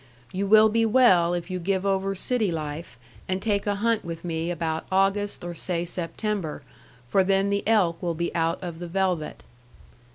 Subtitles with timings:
[0.31, 4.25] You will be well if you give over city life and take a hunt with
[4.25, 6.63] me about August or say September
[7.07, 9.43] for then the elk will be out of the velvett.